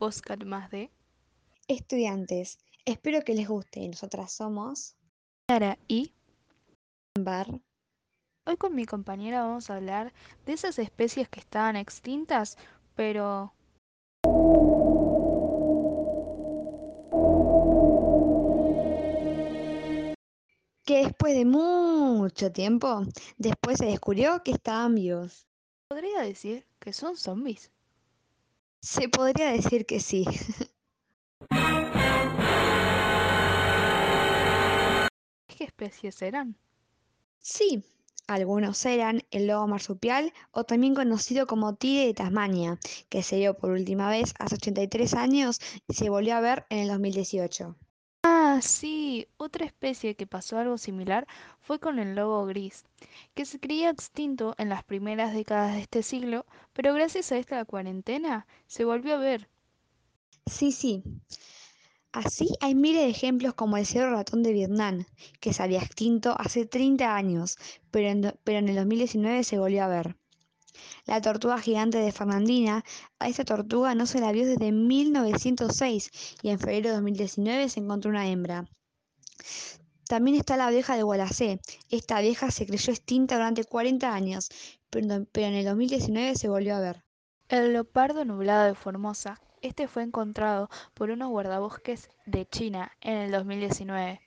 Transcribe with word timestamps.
Podcast 0.00 0.42
más 0.44 0.70
de 0.70 0.90
Estudiantes, 1.68 2.58
espero 2.86 3.20
que 3.20 3.34
les 3.34 3.46
guste. 3.46 3.86
Nosotras 3.86 4.32
somos 4.32 4.96
Clara 5.46 5.78
y 5.88 6.14
Bar. 7.18 7.60
hoy 8.46 8.56
con 8.56 8.74
mi 8.74 8.86
compañera 8.86 9.42
vamos 9.42 9.68
a 9.68 9.76
hablar 9.76 10.14
de 10.46 10.54
esas 10.54 10.78
especies 10.78 11.28
que 11.28 11.40
estaban 11.40 11.76
extintas, 11.76 12.56
pero 12.94 13.52
que 20.86 21.04
después 21.04 21.34
de 21.34 21.44
mucho 21.44 22.50
tiempo, 22.50 23.02
después 23.36 23.76
se 23.76 23.84
descubrió 23.84 24.42
que 24.42 24.52
estaban 24.52 24.94
vivos. 24.94 25.46
podría 25.90 26.22
decir 26.22 26.66
que 26.78 26.94
son 26.94 27.18
zombies. 27.18 27.70
Se 28.82 29.08
podría 29.08 29.52
decir 29.52 29.84
que 29.84 30.00
sí. 30.00 30.24
¿Qué 35.46 35.64
especies 35.64 36.22
eran? 36.22 36.56
Sí, 37.38 37.84
algunos 38.26 38.86
eran 38.86 39.22
el 39.30 39.48
lobo 39.48 39.66
marsupial 39.66 40.32
o 40.52 40.64
también 40.64 40.94
conocido 40.94 41.46
como 41.46 41.74
tigre 41.74 42.06
de 42.06 42.14
Tasmania, 42.14 42.78
que 43.10 43.22
se 43.22 43.36
vio 43.36 43.54
por 43.58 43.72
última 43.72 44.08
vez 44.08 44.32
hace 44.38 44.54
83 44.54 45.12
años 45.14 45.60
y 45.86 45.94
se 45.94 46.08
volvió 46.08 46.36
a 46.36 46.40
ver 46.40 46.64
en 46.70 46.78
el 46.78 46.88
2018. 46.88 47.76
Ah, 48.52 48.60
sí, 48.62 49.28
otra 49.36 49.64
especie 49.64 50.16
que 50.16 50.26
pasó 50.26 50.58
algo 50.58 50.78
similar 50.78 51.26
fue 51.60 51.78
con 51.78 51.98
el 52.00 52.14
lobo 52.16 52.44
gris, 52.46 52.84
que 53.34 53.44
se 53.44 53.60
creía 53.60 53.90
extinto 53.90 54.54
en 54.58 54.68
las 54.68 54.82
primeras 54.82 55.32
décadas 55.32 55.74
de 55.74 55.82
este 55.82 56.02
siglo, 56.02 56.44
pero 56.72 56.92
gracias 56.94 57.30
a 57.32 57.38
esta 57.38 57.64
cuarentena 57.64 58.46
se 58.66 58.84
volvió 58.84 59.14
a 59.14 59.18
ver. 59.18 59.48
Sí, 60.46 60.70
sí. 60.72 61.02
Así 62.12 62.48
hay 62.60 62.76
miles 62.76 63.02
de 63.02 63.08
ejemplos 63.10 63.54
como 63.54 63.76
el 63.76 63.84
cerro 63.84 64.12
ratón 64.12 64.44
de 64.44 64.52
Vietnam, 64.52 65.06
que 65.40 65.52
se 65.52 65.64
había 65.64 65.82
extinto 65.82 66.36
hace 66.38 66.64
30 66.64 67.16
años, 67.16 67.56
pero 67.90 68.06
en, 68.08 68.32
pero 68.44 68.58
en 68.60 68.68
el 68.68 68.76
2019 68.76 69.42
se 69.42 69.58
volvió 69.58 69.82
a 69.82 69.88
ver. 69.88 70.16
La 71.06 71.20
tortuga 71.20 71.58
gigante 71.58 71.98
de 71.98 72.12
Fernandina, 72.12 72.84
a 73.18 73.28
esta 73.28 73.44
tortuga 73.44 73.94
no 73.94 74.06
se 74.06 74.20
la 74.20 74.32
vio 74.32 74.46
desde 74.46 74.72
1906 74.72 76.10
y 76.42 76.50
en 76.50 76.58
febrero 76.58 76.88
de 76.88 76.94
2019 76.96 77.68
se 77.68 77.80
encontró 77.80 78.10
una 78.10 78.28
hembra. 78.28 78.66
También 80.10 80.36
está 80.36 80.56
la 80.56 80.66
abeja 80.66 80.96
de 80.96 81.04
Gualacé. 81.04 81.60
Esta 81.88 82.16
abeja 82.16 82.50
se 82.50 82.66
creyó 82.66 82.92
extinta 82.92 83.36
durante 83.36 83.64
40 83.64 84.12
años, 84.12 84.50
pero, 84.90 85.06
en 85.06 85.54
el 85.54 85.64
2019 85.64 86.34
se 86.34 86.48
volvió 86.48 86.74
a 86.74 86.80
ver. 86.80 87.04
El 87.48 87.72
leopardo 87.72 88.24
nublado 88.24 88.66
de 88.66 88.74
Formosa, 88.74 89.40
este 89.62 89.86
fue 89.86 90.02
encontrado 90.02 90.68
por 90.94 91.10
unos 91.10 91.28
guardabosques 91.28 92.08
de 92.26 92.46
China 92.46 92.90
en 93.00 93.18
el 93.18 93.30
2019. 93.30 94.20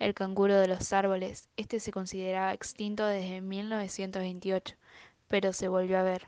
El 0.00 0.14
canguro 0.14 0.56
de 0.56 0.66
los 0.66 0.92
árboles, 0.92 1.48
este 1.56 1.78
se 1.78 1.92
consideraba 1.92 2.52
extinto 2.52 3.06
desde 3.06 3.40
1928, 3.40 4.74
pero 5.30 5.52
se 5.52 5.68
volvió 5.68 5.98
a 6.00 6.02
ver. 6.02 6.26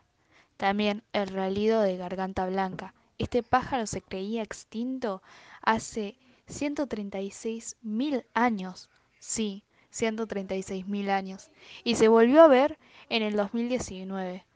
También 0.57 1.03
el 1.13 1.27
ralido 1.27 1.83
de 1.83 1.97
garganta 1.97 2.47
blanca. 2.47 2.95
Este 3.19 3.43
pájaro 3.43 3.87
se 3.89 4.01
creía 4.01 4.43
extinto 4.43 5.23
hace 5.61 6.17
136.000 6.49 8.25
años. 8.33 8.89
Sí, 9.19 9.65
136.000 9.93 11.11
años. 11.11 11.51
Y 11.83 11.97
se 11.97 12.07
volvió 12.07 12.43
a 12.43 12.49
ver 12.49 12.79
en 13.09 13.25
el 13.25 13.35
2019. 13.35 14.47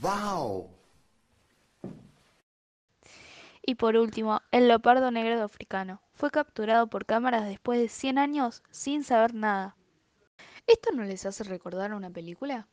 ¡Wow! 0.00 0.68
Y 3.64 3.76
por 3.76 3.96
último, 3.96 4.40
el 4.50 4.66
leopardo 4.66 5.12
negro 5.12 5.36
de 5.36 5.44
africano. 5.44 6.00
Fue 6.14 6.32
capturado 6.32 6.88
por 6.88 7.06
cámaras 7.06 7.46
después 7.46 7.78
de 7.78 7.88
100 7.88 8.18
años 8.18 8.64
sin 8.70 9.04
saber 9.04 9.34
nada. 9.34 9.76
¿Esto 10.66 10.90
no 10.92 11.04
les 11.04 11.24
hace 11.26 11.44
recordar 11.44 11.92
a 11.92 11.96
una 11.96 12.10
película? 12.10 12.68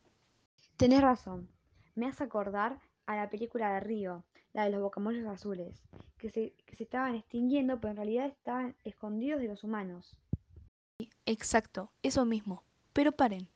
Tenés 0.76 1.00
razón. 1.00 1.48
Me 1.94 2.06
hace 2.06 2.24
acordar 2.24 2.80
a 3.06 3.14
la 3.14 3.30
película 3.30 3.72
de 3.74 3.80
Río, 3.80 4.24
la 4.52 4.64
de 4.64 4.70
los 4.70 4.82
bocamoyos 4.82 5.26
azules, 5.28 5.80
que 6.18 6.28
se, 6.30 6.54
que 6.66 6.74
se 6.74 6.82
estaban 6.84 7.14
extinguiendo, 7.14 7.80
pero 7.80 7.92
en 7.92 7.96
realidad 7.96 8.26
estaban 8.26 8.74
escondidos 8.82 9.40
de 9.40 9.48
los 9.48 9.62
humanos. 9.62 10.16
Exacto, 11.24 11.92
eso 12.02 12.24
mismo. 12.24 12.64
Pero 12.92 13.12
paren, 13.12 13.48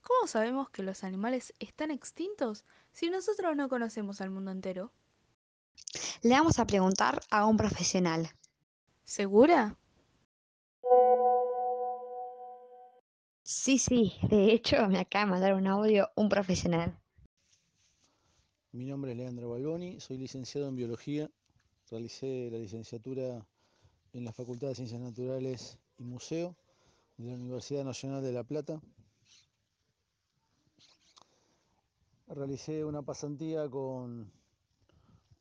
¿cómo 0.00 0.26
sabemos 0.26 0.70
que 0.70 0.82
los 0.82 1.04
animales 1.04 1.54
están 1.60 1.92
extintos 1.92 2.64
si 2.92 3.10
nosotros 3.10 3.54
no 3.54 3.68
conocemos 3.68 4.20
al 4.20 4.30
mundo 4.30 4.50
entero? 4.50 4.90
Le 6.22 6.30
vamos 6.30 6.58
a 6.58 6.66
preguntar 6.66 7.20
a 7.30 7.46
un 7.46 7.56
profesional. 7.56 8.28
¿Segura? 9.04 9.76
Sí, 13.46 13.78
sí, 13.78 14.14
de 14.30 14.54
hecho 14.54 14.88
me 14.88 14.98
acaba 14.98 15.26
de 15.26 15.30
mandar 15.32 15.54
un 15.54 15.66
audio 15.66 16.08
un 16.16 16.30
profesional. 16.30 16.98
Mi 18.72 18.86
nombre 18.86 19.12
es 19.12 19.18
Leandro 19.18 19.50
Balboni, 19.50 20.00
soy 20.00 20.16
licenciado 20.16 20.66
en 20.66 20.76
biología. 20.76 21.30
Realicé 21.90 22.48
la 22.50 22.56
licenciatura 22.56 23.46
en 24.14 24.24
la 24.24 24.32
Facultad 24.32 24.68
de 24.68 24.74
Ciencias 24.74 24.98
Naturales 24.98 25.78
y 25.98 26.04
Museo 26.04 26.56
de 27.18 27.32
la 27.32 27.34
Universidad 27.34 27.84
Nacional 27.84 28.22
de 28.22 28.32
La 28.32 28.44
Plata. 28.44 28.80
Realicé 32.28 32.82
una 32.82 33.02
pasantía 33.02 33.68
con 33.68 34.32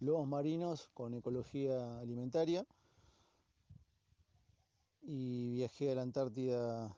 lobos 0.02 0.28
marinos 0.28 0.90
con 0.94 1.14
ecología 1.14 2.02
alimentaria 2.02 2.66
y 5.04 5.54
viajé 5.54 5.94
a 5.94 5.96
la 5.96 6.02
Antártida 6.02 6.98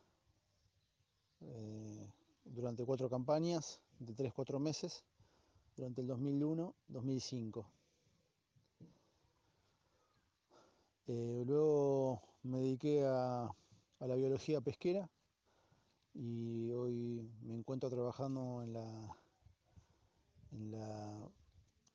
eh, 1.41 2.07
durante 2.46 2.85
cuatro 2.85 3.09
campañas 3.09 3.79
de 4.00 4.13
3-4 4.16 4.59
meses 4.59 5.03
durante 5.75 6.01
el 6.01 6.07
2001-2005. 6.07 7.66
Eh, 11.07 11.44
luego 11.45 12.22
me 12.44 12.59
dediqué 12.59 13.06
a, 13.06 13.44
a 13.44 14.07
la 14.07 14.16
biología 14.16 14.62
pesquera 14.62 15.09
y 16.13 16.72
hoy 16.72 17.29
me 17.41 17.56
encuentro 17.56 17.90
trabajando 17.90 18.63
en, 18.63 18.74
la, 18.74 19.18
en, 20.51 20.72
la, 20.72 21.29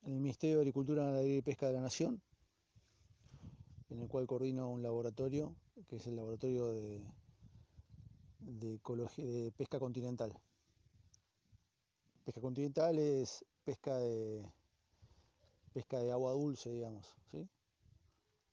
en 0.03 0.13
el 0.13 0.19
Ministerio 0.19 0.57
de 0.57 0.61
Agricultura, 0.61 1.03
Ganadería 1.03 1.37
y 1.37 1.41
Pesca 1.41 1.67
de 1.67 1.73
la 1.73 1.81
Nación, 1.81 2.21
en 3.89 3.99
el 3.99 4.07
cual 4.07 4.27
coordino 4.27 4.69
un 4.69 4.83
laboratorio, 4.83 5.55
que 5.87 5.97
es 5.97 6.07
el 6.07 6.15
laboratorio 6.15 6.67
de, 6.67 7.03
de, 8.59 9.51
pesca 9.57 9.79
continental. 9.79 10.33
Pesca 12.25 12.41
continental 12.41 12.99
es 12.99 13.45
pesca 13.63 13.97
de 13.97 14.45
pesca 15.73 15.99
de 15.99 16.11
agua 16.11 16.33
dulce, 16.33 16.69
digamos, 16.69 17.05
¿sí? 17.31 17.47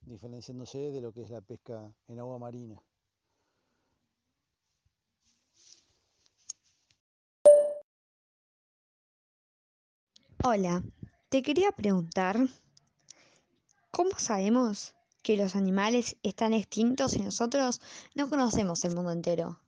diferenciándose 0.01 0.77
de 0.91 1.01
lo 1.01 1.11
que 1.11 1.23
es 1.23 1.29
la 1.29 1.41
pesca 1.41 1.93
en 2.07 2.19
agua 2.19 2.39
marina. 2.39 2.81
Hola, 10.41 10.81
te 11.27 11.41
quería 11.41 11.73
preguntar, 11.73 12.37
¿cómo 13.91 14.11
sabemos 14.17 14.95
que 15.21 15.35
los 15.35 15.57
animales 15.57 16.15
están 16.23 16.53
extintos 16.53 17.15
y 17.15 17.19
nosotros 17.19 17.81
no 18.15 18.29
conocemos 18.29 18.85
el 18.85 18.95
mundo 18.95 19.11
entero? 19.11 19.59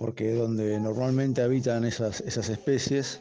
¿Por 0.00 0.14
que 0.14 0.32
donde 0.32 0.80
normalmente 0.80 1.42
habitan 1.42 1.84
esas, 1.84 2.22
esas 2.22 2.48
especies, 2.48 3.20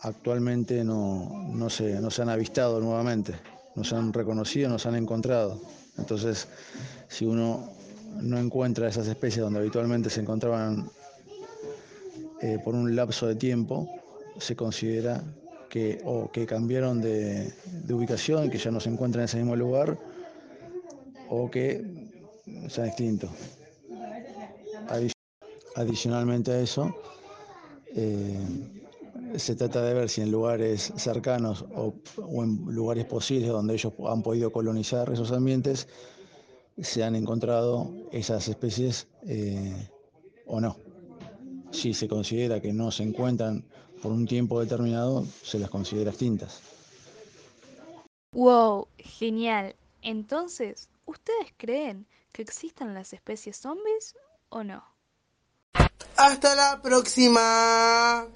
actualmente 0.00 0.84
no, 0.84 1.48
no, 1.54 1.70
se, 1.70 2.02
no 2.02 2.10
se 2.10 2.20
han 2.20 2.28
avistado 2.28 2.80
nuevamente, 2.80 3.32
no 3.74 3.82
se 3.82 3.96
han 3.96 4.12
reconocido, 4.12 4.68
no 4.68 4.78
se 4.78 4.88
han 4.88 4.96
encontrado. 4.96 5.58
Entonces, 5.96 6.48
si 7.08 7.24
uno 7.24 7.72
no 8.20 8.38
encuentra 8.38 8.88
esas 8.88 9.08
especies 9.08 9.42
donde 9.42 9.60
habitualmente 9.60 10.10
se 10.10 10.20
encontraban 10.20 10.90
eh, 12.42 12.58
por 12.62 12.74
un 12.74 12.94
lapso 12.94 13.26
de 13.26 13.36
tiempo, 13.36 13.88
se 14.38 14.54
considera 14.54 15.24
que 15.70 16.02
o 16.04 16.30
que 16.30 16.44
cambiaron 16.44 17.00
de, 17.00 17.54
de 17.86 17.94
ubicación, 17.94 18.50
que 18.50 18.58
ya 18.58 18.70
no 18.70 18.80
se 18.80 18.90
encuentran 18.90 19.22
en 19.22 19.24
ese 19.24 19.38
mismo 19.38 19.56
lugar, 19.56 19.96
o 21.30 21.50
que 21.50 21.82
se 22.68 22.82
han 22.82 22.88
extinto. 22.88 23.30
Adicionalmente 25.76 26.52
a 26.52 26.60
eso, 26.60 26.94
eh, 27.94 28.38
se 29.36 29.56
trata 29.56 29.82
de 29.82 29.94
ver 29.94 30.08
si 30.08 30.20
en 30.20 30.30
lugares 30.30 30.92
cercanos 30.96 31.64
o, 31.74 31.94
en 32.42 32.64
lugares 32.66 33.04
posibles 33.06 33.48
donde 33.50 33.74
ellos 33.74 33.92
han 34.08 34.22
podido 34.22 34.52
colonizar 34.52 35.12
esos 35.12 35.32
ambientes, 35.32 35.88
se 36.78 37.02
han 37.04 37.14
encontrado 37.16 37.92
esas 38.12 38.48
especies 38.48 39.08
eh, 39.26 39.88
o 40.46 40.60
no. 40.60 40.76
Si 41.70 41.94
se 41.94 42.08
considera 42.08 42.60
que 42.60 42.72
no 42.72 42.90
se 42.90 43.02
encuentran 43.02 43.64
por 44.02 44.12
un 44.12 44.26
tiempo 44.26 44.60
determinado, 44.60 45.24
se 45.42 45.58
las 45.58 45.70
considera 45.70 46.10
extintas. 46.10 46.60
¡Wow! 48.32 48.88
Genial. 48.98 49.74
Entonces, 50.02 50.88
¿ustedes 51.06 51.54
creen 51.56 52.06
que 52.32 52.42
existan 52.42 52.94
las 52.94 53.12
especies 53.12 53.56
zombies 53.56 54.14
o 54.50 54.62
no? 54.62 54.93
Hasta 56.16 56.54
la 56.54 56.80
próxima. 56.80 58.34